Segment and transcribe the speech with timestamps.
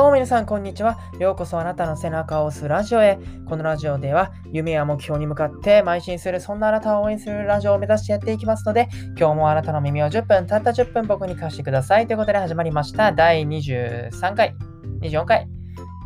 [0.00, 0.98] どうも皆さん、こんにちは。
[1.18, 3.18] ようこそあなたの背中を押すラジオへ。
[3.46, 12.06] このラジオでは、夢や目標に向かって邁進する、そんなあなたを応援するラジオを目指してやっていきますので、今日もあなたの耳を10分、たった10分僕に貸してください。
[12.06, 13.12] ということで始まりました。
[13.12, 14.56] 第23回、
[15.02, 15.46] 24回、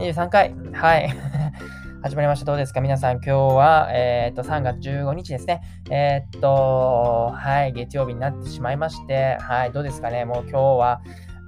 [0.01, 0.57] 23回。
[0.73, 1.09] はい。
[2.03, 2.47] 始まりました。
[2.47, 2.81] どうですか？
[2.81, 5.63] 皆さん、今日は、えー、っと、3月15日ですね。
[5.91, 10.25] えー、っと、はい、月曜日になってしまいまして、はい、どうですかね？
[10.25, 11.01] もう今日は、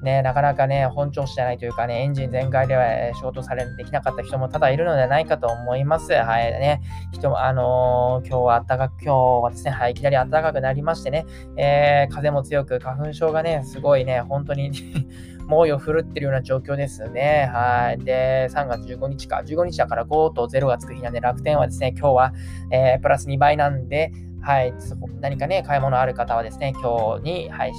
[0.03, 6.13] ね、なかなかね、本調子じゃないというかね、エンジン全開では仕事されできなかった人も多々いるのではないかと思います。
[6.13, 6.83] はい、ね、
[7.13, 11.25] 人も、あのー、今日は暖かく、今日はですね、はい、いきなり暖かくなりましてね、
[11.57, 14.71] えー、風も強く、花粉症がね、すごいね、本当に
[15.49, 17.49] 猛威を振るってるような状況ですね。
[17.53, 17.99] はい。
[17.99, 19.43] で、3月15日か。
[19.47, 22.33] 15日だから5と0がつく日なんで、楽天はですね、今日は、
[22.71, 24.73] えー、プラス2倍なんで、はい。
[25.21, 27.73] 何かね、買い物ある方はですね、今日に、はい、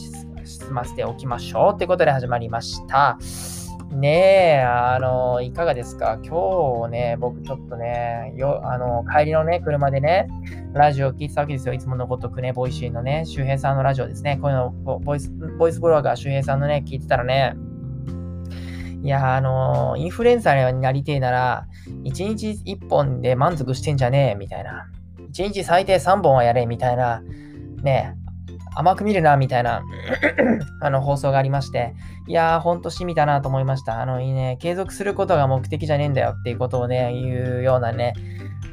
[0.48, 3.18] 済ませておきましょうということで始まりました。
[3.92, 6.20] ねえ、あの、いかがですか？
[6.22, 10.28] 今日ね、僕ちょっとね、よあの帰りのね、車でね、
[10.74, 11.74] ラジオを聞いてたわけですよ。
[11.74, 14.40] いつものごとくね、 Voicy のね、周平さんのラジオですね。
[14.42, 17.56] こういうの、ボイス、ボイスブロガー周平さんのね、聞いてたらね、
[19.04, 21.68] いや、あのインフルエンサーになりてえなら、
[22.04, 24.88] 1日1本で満足してんじゃねえ、みたいな。
[25.32, 27.22] 1日最低3本はやれ、みたいな、
[27.84, 28.16] ね、
[28.78, 29.84] 甘く見るな、みたいな
[30.82, 31.96] あの放送がありまして、
[32.28, 34.02] いやー、ほんとしみだなと思いました。
[34.02, 38.14] あの、いいね、継続することが目的じゃねえんだよっていうことをね、言うようなね、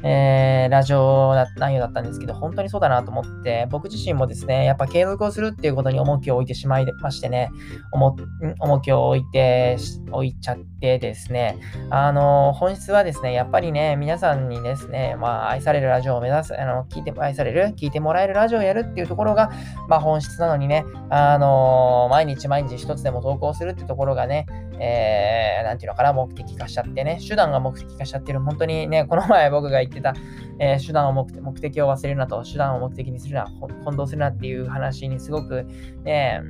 [0.07, 7.49] えー、ラジオ内容だったんですけど、本当にそうだなと思って、僕自身もですね、やっぱ継続をするっていうことに重きを置いてしまいましてね、
[7.91, 9.77] 重きを置いて、
[10.11, 11.57] 置いちゃってですね、
[11.89, 19.49] あの、本質はですね、やっぱりね、皆さんにですね、まあ、愛されるラジオを目指す、あの、聞いて、愛される、聞いてもらえるラジオをやるっていうところが、
[19.89, 24.45] まあ、本質なのにね、あの、毎日毎日一つでも投稿するってところがね、
[24.79, 30.13] えー、なんていうのかな、目的化しちゃってね、手段が目的化しちゃってる、本当にね、この前僕が言ってた、
[30.59, 33.47] えー、手段を目的目的を忘れるなと、手段を目的にするな、
[33.83, 35.65] 混同するなっていう話にすごく、
[36.03, 36.41] ね、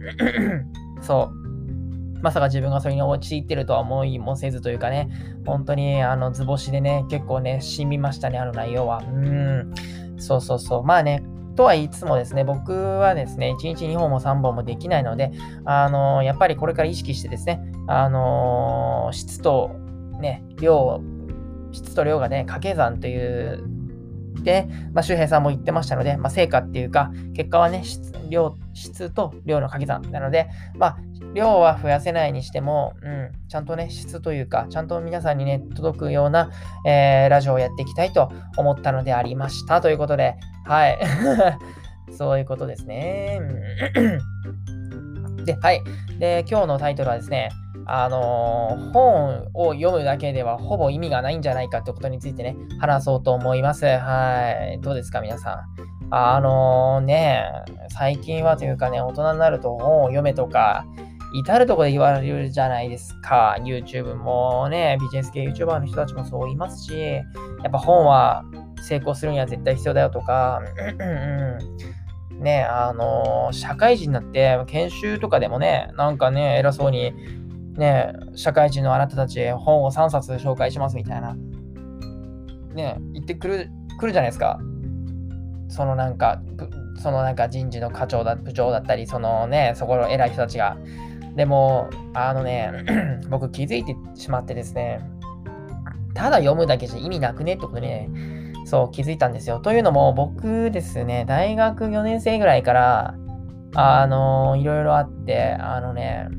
[1.02, 1.46] そう、
[2.22, 5.10] まさか自分がそれに陥ってるとは思いもせずというかね、
[5.46, 8.98] 本当にあの図星でね、結構ね、しみましたね、あの内容は。
[8.98, 9.74] うん、
[10.18, 10.84] そうそうそう。
[10.84, 11.24] まあね、
[11.56, 15.32] とは言いつつもですね、僕はですね、1日2本も3本もできないので、
[15.64, 19.72] あのやっぱりこれから意識してですね、あの質と
[20.20, 21.02] ね、量、
[21.72, 23.64] 質と量がね、掛け算という
[24.44, 30.98] で、まあ、周平さんも言ってましたので、まあ、成果っていうか、結果はね、質量質と量の掛け算なので、まあ、
[31.34, 36.52] 量は増やせないにしても、うん、ちゃんとね、質というか、ちゃんと皆さんにね、届くような、
[36.86, 39.82] えー、ラジオをやっていきたいと思ったのでありました。
[39.82, 40.36] ということで、
[40.66, 41.00] はい。
[42.18, 43.42] そういうことですね。
[45.46, 45.82] で、はい。
[46.20, 47.50] で、今日のタイトルはですね、
[47.86, 53.86] あのー、本を読むだけではほぼ意味がないんじゃないかってことについてね、話そうと思います。
[53.86, 54.80] はい。
[54.82, 55.64] どうですか、皆さん？
[56.12, 57.44] あのー、ね、
[57.90, 60.86] 最近はというかね、大人になると本を読めとか、
[61.34, 63.58] 至るところで言われるじゃないですか。
[63.60, 67.24] YouTube もね、ビジネス系 YouTuber の人たちもそう言いますし、や
[67.68, 68.46] っぱ本は
[68.82, 70.62] 成功するには絶対必要だよとか、
[72.40, 77.14] ね、あのー、社会人になって研修とかでもね、なんかね、偉そうに
[77.78, 81.36] ね、社会人のあなたたちへ本を3冊紹介しますみたいな、
[82.74, 83.70] ね、言ってくる、
[84.00, 84.60] くるじゃないですか。
[85.68, 86.42] そのなんか、
[87.02, 90.78] そのなんか人事の課長だ、部長だったり、そのね、そこの偉い人たちが。
[91.36, 92.72] でも、あのね、
[93.30, 95.02] 僕気づいてしまってですね、
[96.14, 98.10] ただ読むだけじゃ意味なくねってことにね、
[98.66, 99.60] そう気づいたんですよ。
[99.60, 103.16] というのも、僕ですね、大学4年生ぐらいから、
[103.78, 106.30] あのいろいろあって、あのね、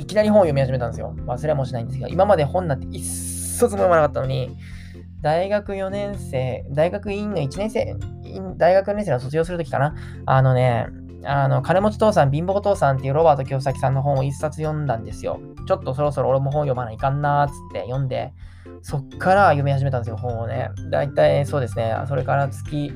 [0.00, 1.14] いきなり本を読み始めたんですよ。
[1.26, 4.56] 忘れもしないんですけど、今まで本なんて一冊も読まなかったのに、
[5.20, 7.94] 大学4年生、大学院の1年生、
[8.56, 9.94] 大学4年生の卒業するときかな。
[10.24, 10.86] あのね、
[11.24, 15.38] あの、金持ち父さん、貧乏父さんっていうロバート清崎さんの本を一冊読んだんですよ。
[15.66, 18.32] ちょっとそろそろ俺も本読まないかんなーっつって読んで、
[18.82, 20.70] そっから読み始めたんですよ、本をね。
[20.90, 22.92] だいたいそうですね、それから月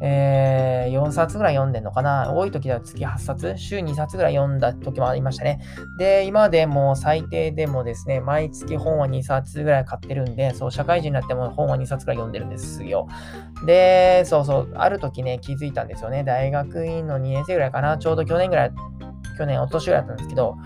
[0.00, 2.32] えー、4冊ぐらい読んでんのかな？
[2.32, 3.54] 多い時では月8冊？
[3.56, 5.60] 週2冊ぐらい読んだ時もありましたね。
[5.98, 13.08] で、今でも最低でもですね、毎月本は2冊ぐらい買ってるんで、そう、社会人になっても本は2冊ぐらい読んでるんですよ。
[13.64, 16.24] で、そうそう、ある時ね、気づいたんですよね。
[16.24, 17.96] 大学院の2年生ぐらいかな？
[17.98, 18.72] ちょうど去年ぐらい、
[19.38, 20.56] 去年、お年ぐらいだったんですけど、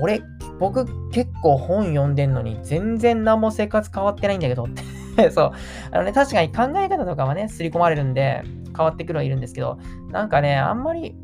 [0.00, 0.22] 俺、
[0.58, 4.68] 僕結構本読んでんのに全然何も生活変わってないんだけどっ
[5.16, 5.52] て そう。
[5.90, 8.42] あのね、確かに考え方とかはね、刷り込まれるんで、
[8.76, 9.78] 変わってくるはいるんですけど、
[10.10, 11.16] なんかね、あんまり、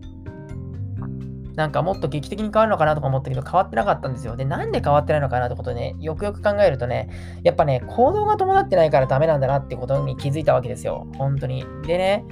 [1.54, 4.37] なんかもっと劇的に変わるのかなとか思ったけど、変わってなかったんですよ。
[4.37, 7.10] で、なんで変わってないのかなってことね、よくよく考えるとね、
[7.43, 11.06] やっぱね、行動が伴ってないからダメなんだなってことに気づいたわけですよ。
[11.19, 11.66] 本当に。
[11.87, 12.25] でね、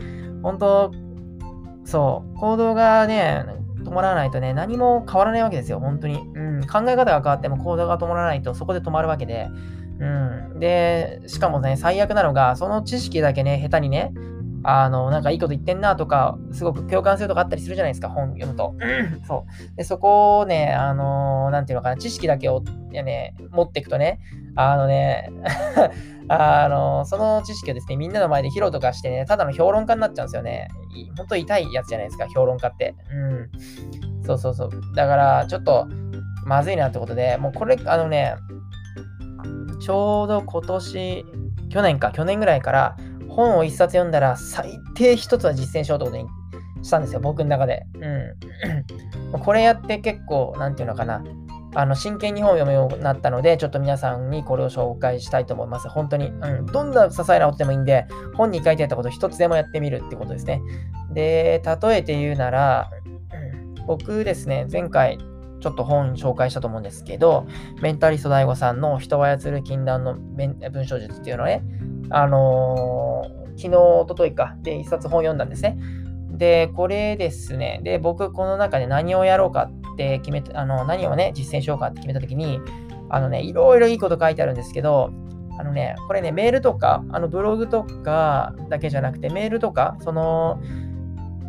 [0.42, 0.90] 本当、
[1.84, 3.44] そう、行動がね、
[3.84, 6.20] 伴わないとね、何も変わらないわけですよ、本当に。
[6.34, 9.48] うん、考え方が変わっても行動が伴わないとそこで止まるわけで。
[9.98, 10.04] う
[10.56, 10.58] ん。
[10.60, 14.12] で、しかもね、最悪なのが、その知識だけね、下手にね、
[14.62, 18.74] あの、なんかいいこと言ってんなとか、すごく共感するとかあったりするじゃないですか、本読むと。
[19.26, 19.76] そう。
[19.76, 24.20] で、そこをね、あのなんていうのかな、知識だけを、ね、持っていくとね、
[24.56, 25.30] あのね、
[26.28, 30.68] あの、その知識をですね、みんなの前で披露とかしてね、ただの評論家になっちゃうんですよね。
[31.16, 32.94] 本当痛いやつじゃないですか、評論家って。
[33.12, 34.24] うん。
[34.24, 34.70] そうそうそう。
[34.94, 35.88] だから、ちょっと、
[36.44, 38.34] まずいなってことで、もうこれ、あのね、
[39.80, 41.24] ちょうど今年、
[41.70, 42.96] 去年か、去年ぐらいから、
[43.40, 46.28] 本を一冊読んだら、最低一つは実践しようってことに
[46.84, 47.86] したんですよ、僕の中で。
[47.94, 49.40] うん。
[49.40, 51.22] これやって結構、なんていうのかな、
[51.74, 55.88] あの真剣に本を読むようになったので、ちょっと皆さんにこれを紹介したいと思います。
[55.88, 56.26] 本当に。
[56.26, 56.66] うん。
[56.66, 60.60] どんな些細なことでもいいんで、本に書いてあったこと一つでもやってみるってことですね。
[61.12, 62.90] で、例えて言うなら、
[63.86, 65.18] 僕ですね、前回
[65.60, 67.46] ちょっと本紹介したと思うんですけど、
[67.80, 71.62] メンタリスト DAIGO さんの人を操る禁断の文章術っていうのをね、
[72.10, 75.78] あのー、昨日、おとといか、で、一冊本読んだんですね。
[76.30, 82.60] で、これですね、で、僕、この中で何をやろうかって決めあの、何をね、実践しようかって決めたときに、
[83.10, 85.10] あのね、いろいろいいこと書いてあるんですけど、
[85.58, 90.58] あのね、これね、メールとか、あのブログとかだけじゃなくて、メールとか、その、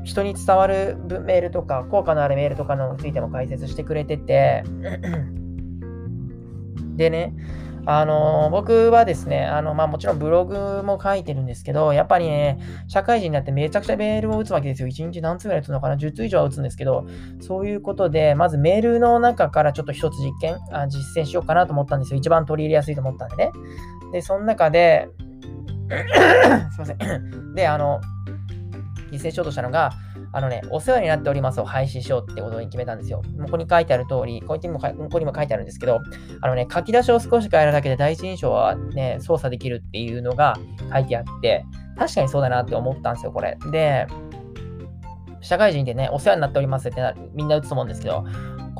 [0.03, 4.63] 人に伝わるメールとか、効果のあるメールとかのについても解説してくれてて、
[6.97, 7.33] でね、
[7.85, 14.87] あの僕はですね、あのまあ、もちろんブログも書いてるんですけど、やっぱりね、社会人になってめちゃくちゃメールを打つわけですよ。
[14.87, 17.05] 1日何通ぐらい打つのかな ?10 通以上は打つんですけど、
[17.39, 22.19] そういうことで、まずメールの中からちょっと一つ実験あ、実践しようかなと思ったんですよ。
[22.19, 23.51] 一番取り入れやすいと思ったんでね。
[24.11, 25.09] で、その中で、
[26.71, 27.55] すいません。
[27.55, 27.99] で、あの、
[29.11, 29.91] 実践しようとしたのが、
[30.33, 33.21] あのね、お世話になっておりますを廃止しようってことに決めたんですよ。
[33.41, 35.99] ここに書いてある通り、ここにもここにも書いてあるんですけど、
[36.41, 40.57] あのね、書き出しを少し変えるだけで第一印象はね、操作できるっていうのが
[40.93, 41.65] 書いてあって、
[41.97, 43.57] 確かにそうだなって思ったんですよ、これ。
[43.71, 44.07] で、
[45.41, 47.01] 社会人でね、お世話になっておりますって
[47.33, 48.23] みんな打つと思うんですけど、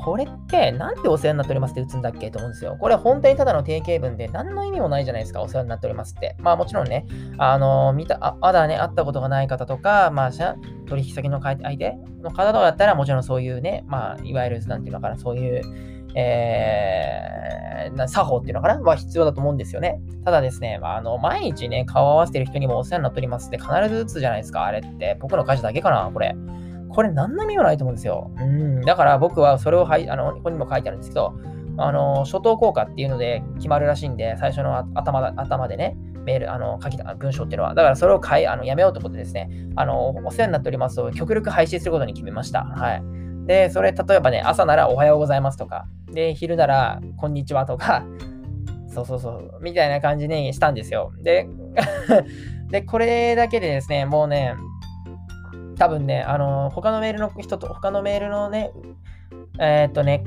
[0.04, 2.76] これってなんでお世話になっておりますって打つんだっけと思うんですよ。
[2.80, 6.36] これ本当にただの定型文で何の意味もないじゃないですか、お世話になっておりますって。
[6.40, 7.06] まあもちろんね、
[7.38, 10.32] あの、見た、あまだね、会ったことがない方とか、まあ、
[10.88, 15.62] 取引先の相手の方とかだったら、もちろんそういうね、まあ、いわゆる、なんていうのかな、そういう、
[16.16, 20.02] えー、作法っていうのかなは必要だと思うんですよね。
[20.26, 25.18] ただですね、まあ、あの、毎日ね、顔を合わせてる人にもお世話になっておりますって必ず打つじゃないですか、あれって。
[25.20, 26.36] 僕の会社だけかな、これ。
[26.94, 28.32] これ何の意味もないと思うんですよ。
[28.38, 28.82] うん。
[28.82, 31.34] だから僕はそれをはい、あの、ここにも書いてあるんですけど、
[31.78, 37.74] あの、初等効果っていうので決まるらしいんで、最初の頭頭でね、メール、あの、書きた文章っていうのは。
[37.74, 42.64] だからそれを変え、あの、やめようということでですね、あの、お世話になっておりますと、極力配信することに決めました。
[42.64, 43.04] はい。
[43.48, 48.04] で、それ、例えばね、朝ならおはようございますとか、で、昼ならこんにちはとか、
[48.88, 51.12] そうそうそう、みたいな感じにしたんですよ。
[51.24, 51.48] で、
[52.70, 54.56] で、これだけでですね、もうね、
[55.82, 58.72] 多分ね、あの、他のメールの人と、他のメールのね、
[59.60, 60.24] えー、っとね、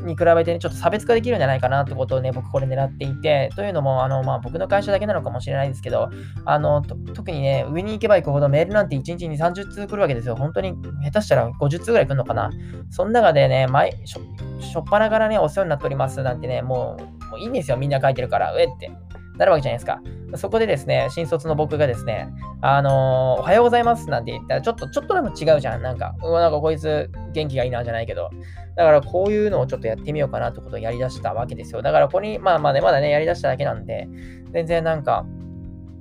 [0.00, 6.10] に比べて、ね、ちょっと差別化できるんじゃないかなってことをね、僕これ狙っていて、というのも、あの、まあ、僕の会社だけなのかもしれないですけど、
[6.44, 10.34] あの、特にね、上に行けば行くほどメールなんて1日に30通来るわけですよ。
[10.34, 12.50] 本当に下手したら50通ぐらい来るのかな。
[12.90, 14.20] その中でね、前、しょ
[14.60, 17.76] しょっぱなからね、お世話になっておりますなんてね、もう、もういいんですよ。
[17.76, 18.90] みんな書いてるから、うえって。
[19.38, 20.00] なるわけじゃないですか。
[20.34, 22.28] そこでですね、新卒の僕がですね、
[22.60, 25.82] あのー、おはようございますなんて言ったら、ちょっと、ちょっとでも違うじゃん。
[25.82, 28.30] なんか、うわ、なんかこいつ元気がいいなじゃないけど。
[28.76, 31.82] だからこういうのをちょっとやってみようかなってことをやりだしたわけですよ。
[31.82, 34.08] だからここに、まあまあね、まだね、やりだしただけなんで、
[34.52, 35.24] 全然なんか、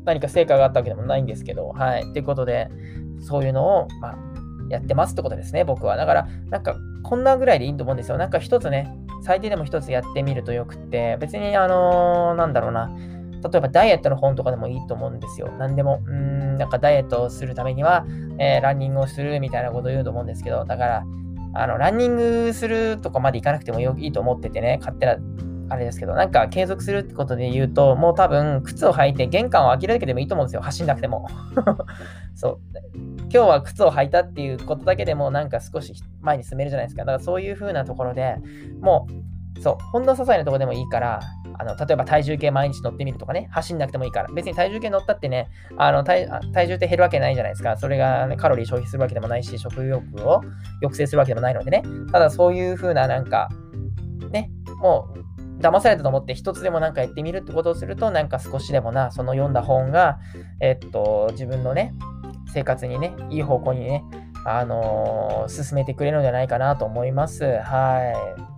[0.06, 2.04] 何か成果があったわけでもないんですけど、はい。
[2.04, 2.70] っていうことで、
[3.22, 4.18] そういうのを、まあ、
[4.70, 5.96] やってますってことですね、僕は。
[5.96, 8.18] だから、なんか、こんなぐらいでいいと思うんですよ。
[8.18, 12.92] なんか一つね、最低でも一つやってみるとよくって、別に、あのー、なんだろうな、
[13.52, 15.52] 例えばダイエットの本とかでもいいと思うんですよ。
[15.60, 16.02] 何でも。
[16.06, 18.06] うん、なんかダイエットをするためには、
[18.40, 21.04] えー、ランニングをするみたいなことを言うと思うんですけど、だから、
[21.54, 25.18] あの、ランニングするとかまでいかなくてもいいと思っててね、勝手な、
[25.70, 30.62] あれですけど、なんか継続するってことで言うと、もう多分、靴を履いて玄関を開けるだけでもいいと思うんですよ。
[30.62, 31.28] 走んなくても。
[32.36, 32.60] そう。
[33.30, 37.02] 今日は靴を履いたっていうことだけでも、なんか少し前に進めるじゃないですか。
[37.02, 38.38] だからそういう風なところで
[38.82, 39.08] も
[39.58, 41.22] う、そう、ほんの些細なところでもいいから、
[41.60, 44.30] あの例えば体重計毎日乗ってみるとかね、走んなくてもいいから。
[44.34, 45.48] 別に体重計乗ったってね、
[45.78, 47.78] あの体体重って減るわけないじゃないですか。
[47.78, 50.42] それが、ね、カロリー消費するわけでもないし、食欲を
[50.82, 51.84] 抑制するわけでもないのでね。
[52.12, 53.50] ただそういう風ななんか、
[54.32, 60.20] ね、もう騙されたと思って一つでもなんかやってみるってことをすると、なんか少しでもな、その読んだ本が、
[60.60, 61.94] えっと、自分のね、
[62.54, 64.04] 生活にね、いい方向にね、
[64.46, 67.44] あのー、進めてくれるのではないかなと思います。
[67.44, 68.55] はい。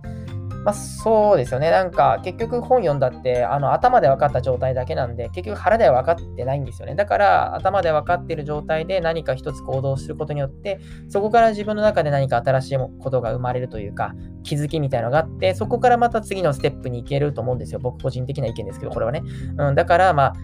[0.64, 1.70] まあ、そうですよね。
[1.70, 6.94] なんか、結局本読んだって、あの、頭で分かった状態だけなんで、結局腹では分かってないんですよね。
[6.94, 17.80] だから、頭で分かってる状態で何か一つ行動することによって、そこから自分の中で何か新しいことが生まれるというか、気づきみたいなのがあって、そこからまた次のステップに行けると思うんですよ。
[17.80, 19.22] 僕個人的な意見ですけど、これはね。
[19.56, 20.34] うん、だから、まあ、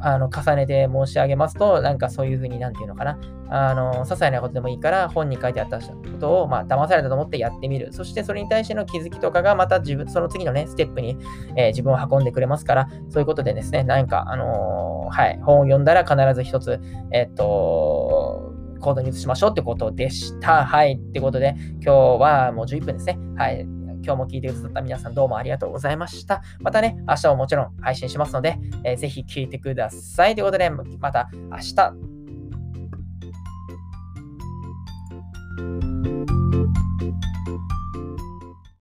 [0.00, 7.92] あの重ねて申し上げますと、なんかそういうふうに、なんていうのかな、あの、些細なことでもいいから、本に書いてあったことを、まあ、騙されたと思ってやってみる。
[7.92, 11.16] そして、それに対しての気づきとかが、また自分、その次のね、ステップに、
[11.56, 16.80] えー、自分を運んでくれますから、そういうことでですね、なんか、あのー、はい、本を読んだら必ず一つ、
[17.12, 20.64] え、っと、行動に移しましょうってことでした。
[20.64, 20.94] はい。
[20.94, 23.18] ってことで、今日はもう11分ですね。
[23.36, 23.75] はい。
[24.06, 26.42] 今日も聞いてくださった皆さんどうもありがとうございました。
[26.60, 30.36] またね、明日ももちろん配信しますので、えー、ぜひ聞いてください。
[30.36, 31.92] ということで、また明日。